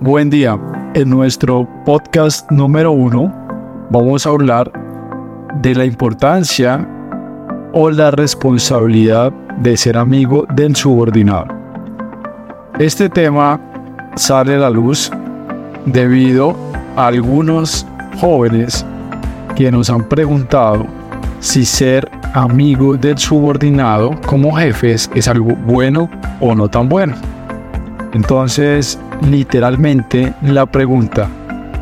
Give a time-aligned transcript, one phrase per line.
[0.00, 0.56] Buen día.
[0.94, 3.34] En nuestro podcast número uno
[3.90, 4.70] vamos a hablar
[5.60, 6.88] de la importancia
[7.72, 11.48] o la responsabilidad de ser amigo del subordinado.
[12.78, 13.60] Este tema
[14.14, 15.10] sale a la luz
[15.84, 16.54] debido
[16.94, 17.84] a algunos
[18.20, 18.86] jóvenes
[19.56, 20.86] que nos han preguntado
[21.40, 26.08] si ser amigo del subordinado como jefes es algo bueno
[26.40, 27.16] o no tan bueno.
[28.12, 31.28] Entonces, literalmente la pregunta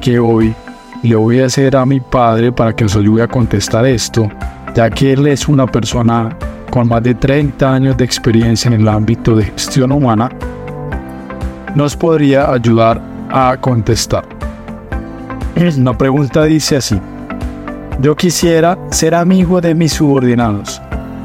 [0.00, 0.54] que hoy
[1.02, 4.30] le voy a hacer a mi padre para que os ayude a contestar esto,
[4.74, 6.36] ya que él es una persona
[6.70, 10.30] con más de 30 años de experiencia en el ámbito de gestión humana,
[11.74, 13.00] nos podría ayudar
[13.30, 14.24] a contestar.
[15.78, 17.00] La pregunta dice así,
[18.00, 20.82] yo quisiera ser amigo de mis subordinados,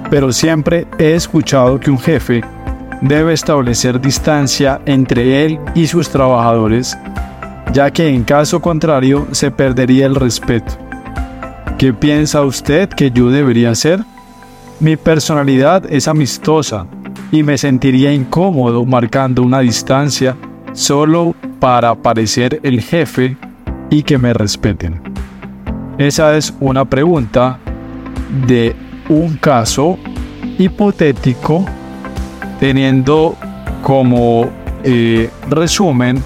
[0.09, 2.41] pero siempre he escuchado que un jefe
[3.01, 6.97] debe establecer distancia entre él y sus trabajadores,
[7.73, 10.73] ya que en caso contrario se perdería el respeto.
[11.77, 14.03] ¿Qué piensa usted que yo debería hacer?
[14.79, 16.85] Mi personalidad es amistosa
[17.31, 20.35] y me sentiría incómodo marcando una distancia
[20.73, 23.37] solo para parecer el jefe
[23.89, 25.01] y que me respeten.
[25.97, 27.59] Esa es una pregunta
[28.47, 28.75] de
[29.09, 29.97] un caso
[30.57, 31.65] hipotético
[32.61, 33.35] teniendo
[33.81, 34.47] como
[34.83, 36.23] eh, resumen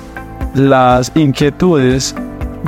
[0.54, 2.14] las inquietudes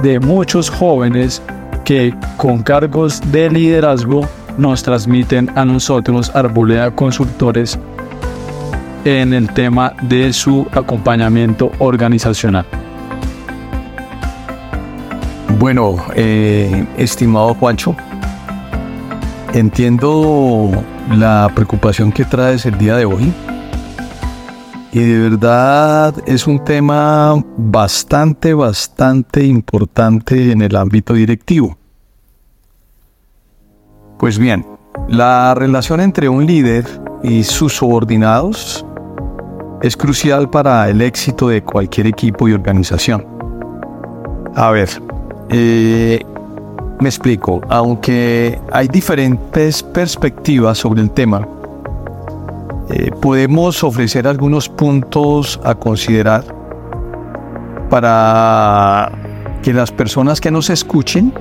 [0.02, 1.42] de muchos jóvenes
[1.84, 4.22] que con cargos de liderazgo
[4.58, 7.78] nos transmiten a nosotros, Arboleda Consultores,
[9.04, 12.66] en el tema de su acompañamiento organizacional.
[15.60, 17.98] Bueno, eh, estimado Juancho,
[19.54, 20.72] entiendo
[21.12, 23.34] la preocupación que traes el día de hoy
[24.92, 31.78] y de verdad es un tema bastante, bastante importante en el ámbito directivo.
[34.18, 34.66] Pues bien,
[35.10, 36.86] la relación entre un líder
[37.24, 38.86] y sus subordinados
[39.82, 43.26] es crucial para el éxito de cualquier equipo y organización.
[44.56, 44.90] A ver,
[45.50, 46.20] eh,
[47.00, 51.48] me explico, aunque hay diferentes perspectivas sobre el tema,
[52.90, 56.44] eh, podemos ofrecer algunos puntos a considerar
[57.90, 59.12] para
[59.62, 61.34] que las personas que nos escuchen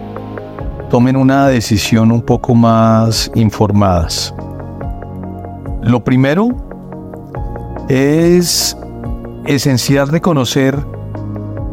[0.91, 4.35] tomen una decisión un poco más informadas.
[5.83, 6.49] Lo primero
[7.89, 8.77] es
[9.47, 10.77] esencial reconocer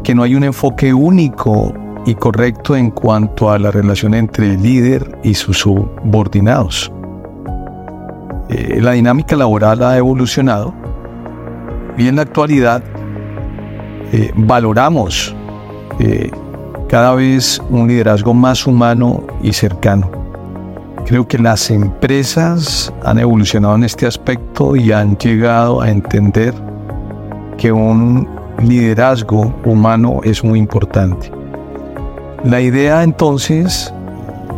[0.04, 1.72] que no hay un enfoque único
[2.06, 6.92] y correcto en cuanto a la relación entre el líder y sus subordinados.
[8.48, 10.74] Eh, la dinámica laboral ha evolucionado
[11.96, 12.82] y en la actualidad
[14.12, 15.34] eh, valoramos
[15.98, 16.30] eh,
[16.88, 20.10] cada vez un liderazgo más humano y cercano.
[21.06, 26.54] Creo que las empresas han evolucionado en este aspecto y han llegado a entender
[27.56, 28.28] que un
[28.62, 31.30] liderazgo humano es muy importante.
[32.44, 33.92] La idea entonces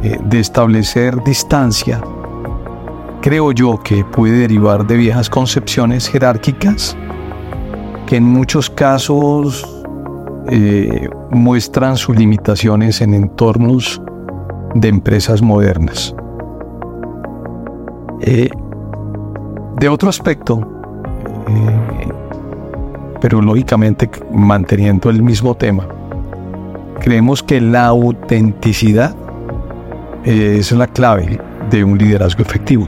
[0.03, 2.01] de establecer distancia,
[3.27, 6.97] creo yo que puede derivar de viejas concepciones jerárquicas
[8.07, 9.67] que en muchos casos
[10.49, 14.01] eh, muestran sus limitaciones en entornos
[14.77, 16.15] de empresas modernas.
[18.21, 18.49] Eh,
[19.81, 20.61] de otro aspecto,
[23.21, 25.89] pero lógicamente manteniendo el mismo tema,
[27.01, 29.15] Creemos que la autenticidad
[30.25, 32.87] es la clave de un liderazgo efectivo.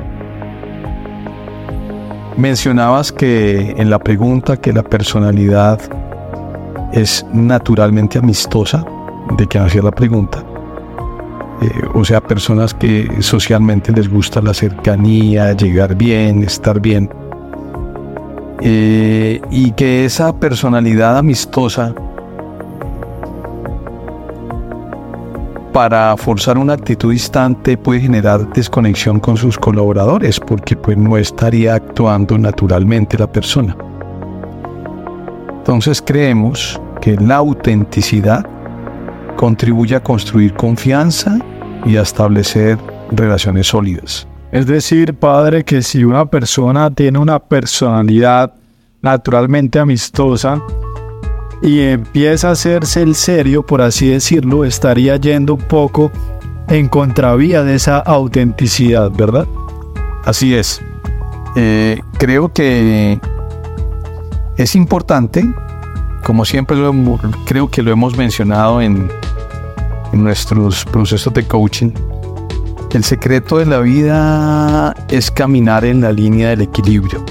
[2.38, 5.80] Mencionabas que en la pregunta que la personalidad
[6.92, 8.86] es naturalmente amistosa,
[9.36, 10.44] de que hacía la pregunta.
[11.60, 17.10] Eh, o sea, personas que socialmente les gusta la cercanía, llegar bien, estar bien.
[18.60, 21.92] Eh, y que esa personalidad amistosa
[25.72, 31.74] para forzar una actitud distante puede generar desconexión con sus colaboradores porque pues no estaría
[31.74, 33.76] actuando naturalmente la persona.
[35.58, 38.44] Entonces creemos que la autenticidad
[39.36, 41.38] contribuye a construir confianza
[41.84, 42.78] y a establecer
[43.10, 44.26] relaciones sólidas.
[44.50, 48.54] Es decir, padre, que si una persona tiene una personalidad
[49.02, 50.60] naturalmente amistosa,
[51.62, 56.10] y empieza a hacerse el serio, por así decirlo, estaría yendo un poco
[56.68, 59.46] en contravía de esa autenticidad, ¿verdad?
[60.24, 60.80] Así es.
[61.56, 63.18] Eh, creo que
[64.56, 65.44] es importante
[66.28, 66.76] como siempre
[67.46, 69.10] creo que lo hemos mencionado en,
[70.12, 71.90] en nuestros procesos de coaching,
[72.92, 77.24] el secreto de la vida es caminar en la línea del equilibrio.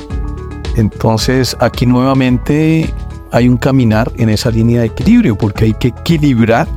[0.78, 2.92] Entonces aquí nuevamente
[3.32, 6.68] hay un caminar en esa línea de equilibrio porque hay que equilibrar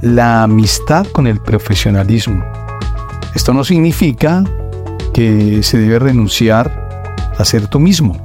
[0.00, 2.44] la amistad con el profesionalismo.
[3.34, 4.44] Esto no significa
[5.14, 8.22] que se debe renunciar a ser tú mismo.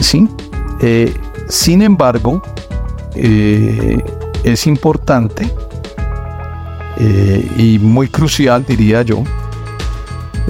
[0.00, 0.28] ¿Sí?
[0.80, 1.14] Eh,
[1.48, 2.42] sin embargo,
[3.14, 4.02] eh,
[4.42, 5.50] es importante
[6.98, 9.22] eh, y muy crucial, diría yo,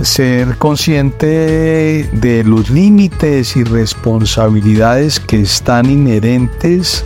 [0.03, 7.05] ser consciente de los límites y responsabilidades que están inherentes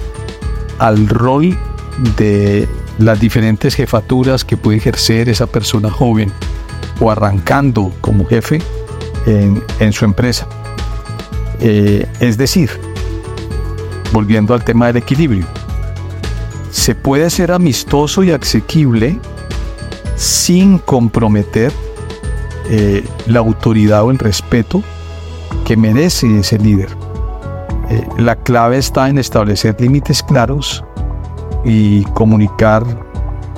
[0.78, 1.56] al rol
[2.16, 2.68] de
[2.98, 6.32] las diferentes jefaturas que puede ejercer esa persona joven
[7.00, 8.60] o arrancando como jefe
[9.26, 10.48] en, su empresa.
[11.60, 12.70] Eh, es decir,
[14.12, 15.46] volviendo al tema del equilibrio,
[16.70, 19.20] se puede ser amistoso y asequible
[20.16, 21.72] sin comprometer
[22.68, 24.82] eh, la autoridad o el respeto
[25.64, 26.88] que merece ese líder.
[27.90, 30.84] Eh, la clave está en establecer límites claros
[31.64, 32.84] y comunicar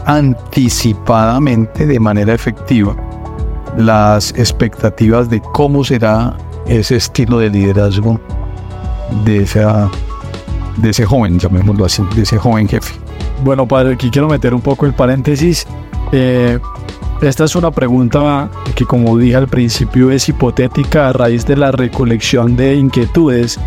[0.07, 2.97] anticipadamente de manera efectiva
[3.77, 6.37] las expectativas de cómo será
[6.67, 8.21] ese estilo de liderazgo
[9.25, 9.91] de, esa,
[10.77, 12.95] de ese joven, llamémoslo así, de ese joven jefe.
[13.43, 15.67] Bueno, padre, aquí quiero meter un poco el paréntesis.
[16.13, 16.59] Eh,
[17.23, 21.71] esta es una pregunta que como dije al principio es hipotética a raíz de la
[21.71, 23.61] recolección de inquietudes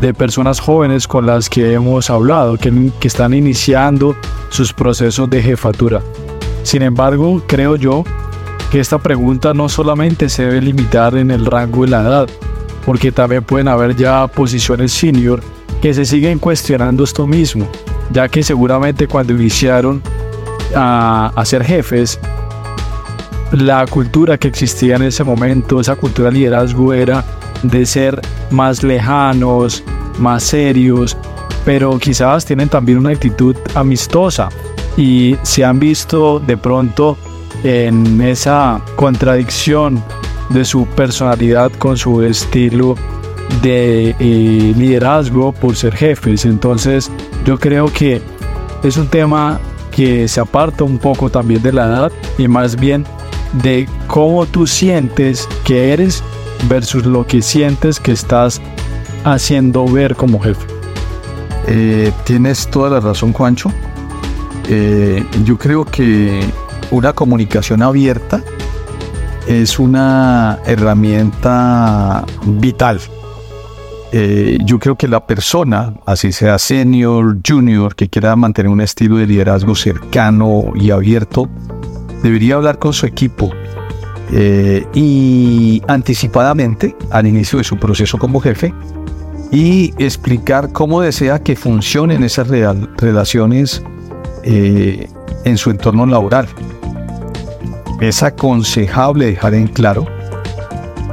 [0.00, 4.16] de personas jóvenes con las que hemos hablado, que, que están iniciando
[4.48, 6.00] sus procesos de jefatura.
[6.62, 8.02] Sin embargo, creo yo
[8.70, 12.28] que esta pregunta no solamente se debe limitar en el rango de la edad,
[12.84, 15.42] porque también pueden haber ya posiciones senior
[15.82, 17.68] que se siguen cuestionando esto mismo,
[18.10, 20.02] ya que seguramente cuando iniciaron
[20.74, 22.18] a, a ser jefes
[23.52, 27.24] la cultura que existía en ese momento, esa cultura de liderazgo era
[27.62, 28.20] de ser
[28.50, 29.82] más lejanos,
[30.18, 31.16] más serios,
[31.64, 34.48] pero quizás tienen también una actitud amistosa
[34.96, 37.16] y se han visto de pronto
[37.64, 40.02] en esa contradicción
[40.50, 42.94] de su personalidad con su estilo
[43.62, 46.44] de eh, liderazgo por ser jefes.
[46.44, 47.10] Entonces
[47.44, 48.20] yo creo que
[48.82, 49.60] es un tema
[49.90, 53.04] que se aparta un poco también de la edad y más bien
[53.62, 56.22] de cómo tú sientes que eres
[56.68, 58.60] versus lo que sientes que estás
[59.24, 60.66] haciendo ver como jefe.
[61.68, 63.72] Eh, tienes toda la razón, Juancho.
[64.68, 66.40] Eh, yo creo que
[66.90, 68.42] una comunicación abierta
[69.46, 73.00] es una herramienta vital.
[74.12, 79.16] Eh, yo creo que la persona, así sea senior, junior, que quiera mantener un estilo
[79.16, 81.48] de liderazgo cercano y abierto,
[82.26, 83.52] debería hablar con su equipo
[84.32, 88.74] eh, y anticipadamente al inicio de su proceso como jefe
[89.52, 93.80] y explicar cómo desea que funcionen esas relaciones
[94.42, 95.08] eh,
[95.44, 96.48] en su entorno laboral.
[98.00, 100.04] Es aconsejable dejar en claro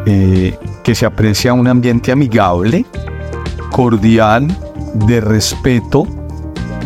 [0.08, 2.86] eh, que se aprecia un ambiente amigable,
[3.72, 4.48] cordial,
[4.96, 6.08] de respeto,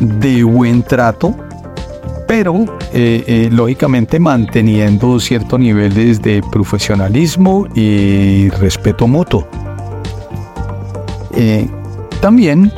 [0.02, 1.34] de buen trato
[2.28, 9.48] pero eh, eh, lógicamente manteniendo ciertos niveles de profesionalismo y respeto mutuo.
[11.34, 11.68] Eh,
[12.20, 12.72] también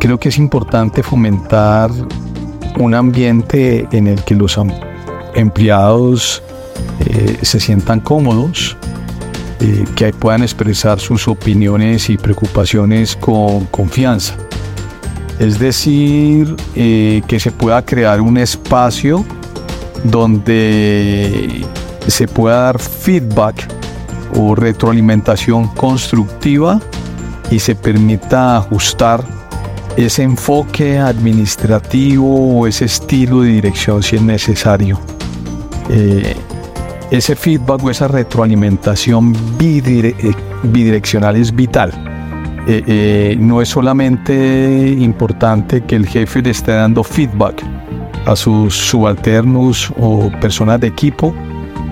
[0.00, 1.90] creo que es importante fomentar
[2.78, 4.58] un ambiente en el que los
[5.34, 6.42] empleados
[7.40, 8.76] se sientan cómodos,
[9.94, 14.34] que puedan expresar sus opiniones y preocupaciones con confianza.
[15.42, 19.24] Es decir, eh, que se pueda crear un espacio
[20.04, 21.66] donde
[22.06, 23.66] se pueda dar feedback
[24.36, 26.80] o retroalimentación constructiva
[27.50, 29.24] y se permita ajustar
[29.96, 35.00] ese enfoque administrativo o ese estilo de dirección si es necesario.
[35.90, 36.36] Eh,
[37.10, 42.11] ese feedback o esa retroalimentación bidireccional es vital
[42.66, 47.62] eh, eh, no es solamente importante que el jefe le esté dando feedback
[48.26, 51.34] a sus subalternos o personas de equipo,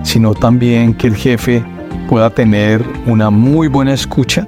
[0.05, 1.65] sino también que el jefe
[2.09, 4.47] pueda tener una muy buena escucha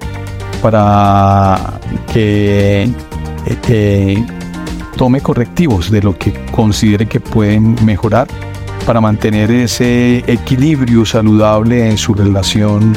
[0.62, 1.80] para
[2.12, 2.88] que
[3.46, 4.24] eh,
[4.96, 8.28] tome correctivos de lo que considere que pueden mejorar
[8.86, 12.96] para mantener ese equilibrio saludable en su relación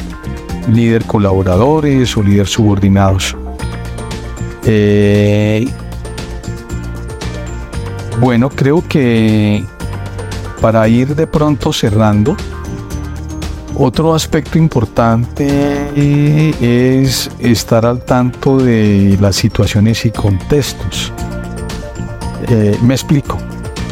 [0.68, 3.36] líder colaboradores o líder subordinados.
[4.66, 5.68] Eh,
[8.20, 9.64] bueno, creo que
[10.62, 12.36] para ir de pronto cerrando,
[13.78, 15.92] otro aspecto importante
[16.62, 21.12] es estar al tanto de las situaciones y contextos.
[22.48, 23.38] Eh, me explico.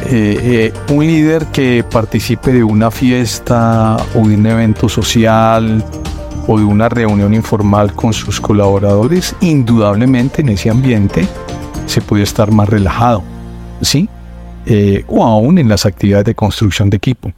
[0.05, 5.83] Eh, eh, un líder que participe de una fiesta o de un evento social
[6.47, 11.27] o de una reunión informal con sus colaboradores, indudablemente en ese ambiente
[11.85, 13.23] se puede estar más relajado,
[13.81, 14.09] ¿sí?
[15.07, 17.33] o aún en las actividades de construcción de equipo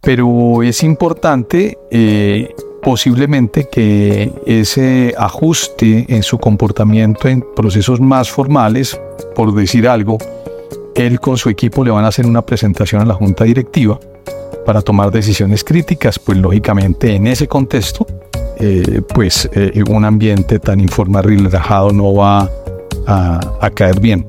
[0.00, 8.98] pero es importante eh, posiblemente que ese ajuste en su comportamiento en procesos más formales,
[9.34, 10.18] por decir algo,
[10.94, 13.98] él con su equipo le van a hacer una presentación a la junta directiva
[14.68, 18.06] para tomar decisiones críticas, pues lógicamente en ese contexto,
[18.58, 22.50] eh, pues eh, un ambiente tan informal y relajado no va
[23.06, 24.26] a, caer bien.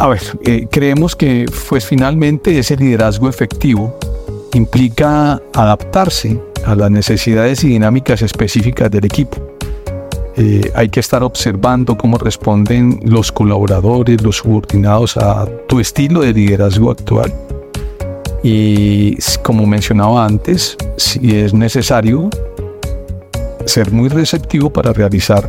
[0.00, 3.96] A ver, eh, creemos que pues finalmente ese liderazgo efectivo
[4.52, 9.53] implica adaptarse a las necesidades y dinámicas específicas del equipo.
[10.36, 16.32] Eh, hay que estar observando cómo responden los colaboradores, los subordinados a tu estilo de
[16.32, 17.32] liderazgo actual.
[18.42, 22.30] Y como mencionaba antes, si es necesario
[23.64, 25.48] ser muy receptivo para realizar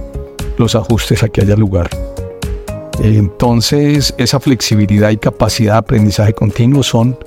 [0.58, 1.90] los ajustes a que haya lugar.
[3.02, 7.18] Entonces, esa flexibilidad y capacidad de aprendizaje continuo son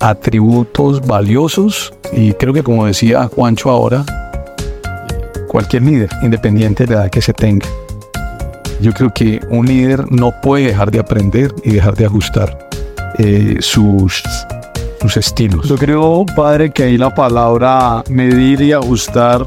[0.00, 4.04] atributos valiosos y creo que como decía Juancho ahora,
[5.54, 7.68] cualquier líder, independiente de la edad que se tenga,
[8.80, 12.68] yo creo que un líder no puede dejar de aprender y dejar de ajustar
[13.18, 14.20] eh, sus,
[15.00, 15.68] sus estilos.
[15.68, 19.46] Yo creo, padre, que ahí la palabra medir y ajustar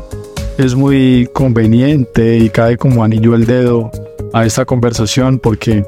[0.58, 3.92] es muy conveniente y cae como anillo el dedo
[4.32, 5.84] a esta conversación porque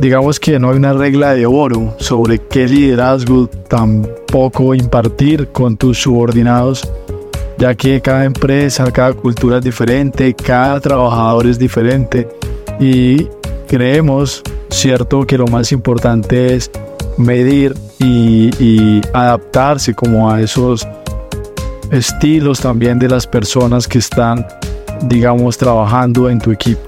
[0.00, 6.00] digamos que no hay una regla de oro sobre qué liderazgo tampoco impartir con tus
[6.00, 6.90] subordinados,
[7.60, 12.26] ya que cada empresa, cada cultura es diferente, cada trabajador es diferente.
[12.80, 13.28] Y
[13.68, 16.70] creemos, cierto, que lo más importante es
[17.18, 20.88] medir y, adaptarse como a esos
[21.90, 24.46] estilos también de las personas que están,
[25.02, 26.80] digamos, trabajando en tu equipo.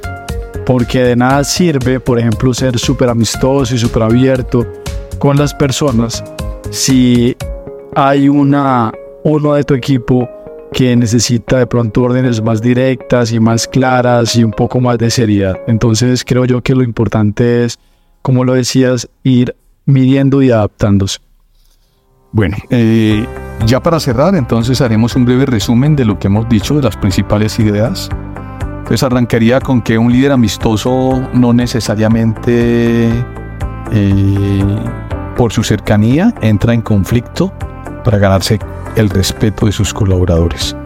[0.64, 4.66] Porque de nada sirve, por ejemplo, ser súper amistoso y súper abierto
[5.18, 6.24] con las personas
[6.70, 7.36] si
[7.94, 8.90] hay una,
[9.24, 10.26] uno de tu equipo
[10.72, 15.10] que necesita de pronto órdenes más directas y más claras y un poco más de
[15.10, 15.56] seriedad.
[15.66, 17.78] Entonces creo yo que lo importante es,
[18.22, 21.18] como lo decías, ir midiendo y adaptándose.
[22.32, 23.26] Bueno, eh,
[23.66, 26.96] ya para cerrar, entonces haremos un breve resumen de lo que hemos dicho, de las
[26.96, 28.08] principales ideas.
[28.86, 33.08] Pues arrancaría con que un líder amistoso no necesariamente
[33.92, 34.76] eh,
[35.36, 37.52] por su cercanía entra en conflicto
[38.04, 38.58] para ganarse
[38.96, 40.76] el respeto de sus colaboradores.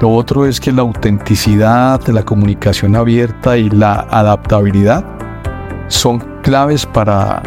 [0.00, 5.04] Lo otro es que la autenticidad, la comunicación abierta y la adaptabilidad
[5.88, 7.42] son claves para,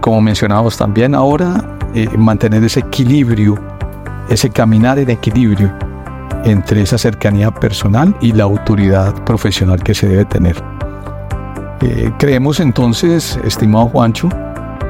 [0.00, 3.58] como mencionamos también ahora, eh, mantener ese equilibrio,
[4.28, 5.72] ese caminar en equilibrio
[6.44, 10.62] entre esa cercanía personal y la autoridad profesional que se debe tener.
[11.80, 14.28] Eh, creemos entonces, estimado Juancho,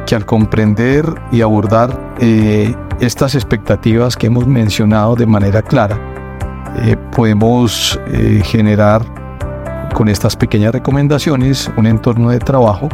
[0.07, 5.99] que al comprender y abordar eh, estas expectativas que hemos mencionado de manera clara,
[6.77, 8.01] eh, podemos
[8.45, 9.03] generar
[9.93, 12.89] con estas pequeñas recomendaciones un entorno de trabajo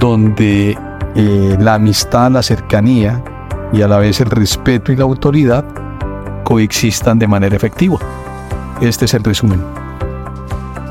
[0.00, 0.76] donde
[1.14, 3.22] la amistad, la cercanía
[3.72, 5.64] y a la vez el respeto y la autoridad
[6.44, 7.98] coexistan de manera efectiva.
[8.80, 9.62] Este es el resumen.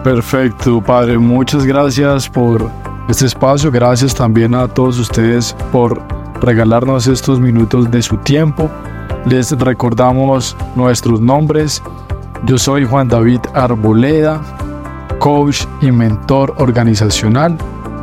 [0.04, 1.18] Perfecto, padre.
[1.18, 2.70] Muchas gracias por
[3.08, 3.70] este espacio.
[3.70, 6.02] Gracias también a todos ustedes por
[6.42, 8.70] regalarnos estos minutos de su tiempo.
[9.26, 11.82] Les recordamos nuestros nombres.
[12.46, 14.42] Yo soy Juan David Arboleda,
[15.20, 17.56] coach y mentor organizacional.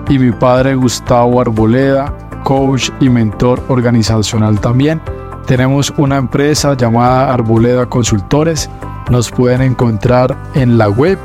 [0.08, 2.14] Y mi padre Gustavo Arboleda,
[2.44, 5.00] coach y mentor organizacional también.
[5.46, 8.68] Tenemos una empresa llamada Arboleda Consultores.
[9.10, 11.18] Nos pueden encontrar en la web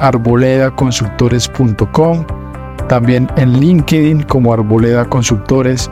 [0.00, 2.24] arboledaconsultores.com,
[2.88, 5.88] también en LinkedIn como Arboleda Consultores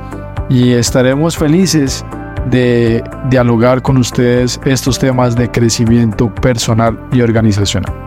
[0.49, 2.05] y estaremos felices
[2.51, 7.98] de dialogar con ustedes estos temas de crecimiento personal y organizacional.